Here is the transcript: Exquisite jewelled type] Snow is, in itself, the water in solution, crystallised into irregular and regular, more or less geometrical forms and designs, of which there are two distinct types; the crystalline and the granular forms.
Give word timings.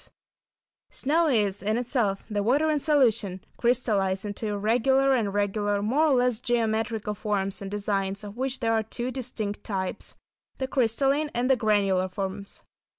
Exquisite 0.01 0.15
jewelled 0.17 0.85
type] 0.85 0.95
Snow 0.95 1.27
is, 1.27 1.61
in 1.61 1.77
itself, 1.77 2.25
the 2.27 2.41
water 2.41 2.71
in 2.71 2.79
solution, 2.79 3.43
crystallised 3.57 4.25
into 4.25 4.47
irregular 4.47 5.13
and 5.13 5.31
regular, 5.31 5.83
more 5.83 6.07
or 6.07 6.13
less 6.13 6.39
geometrical 6.39 7.13
forms 7.13 7.61
and 7.61 7.69
designs, 7.69 8.23
of 8.23 8.35
which 8.35 8.61
there 8.61 8.73
are 8.73 8.81
two 8.81 9.11
distinct 9.11 9.63
types; 9.63 10.15
the 10.57 10.67
crystalline 10.67 11.29
and 11.35 11.51
the 11.51 11.55
granular 11.55 12.07
forms. 12.07 12.63